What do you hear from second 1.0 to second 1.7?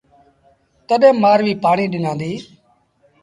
مآرويٚ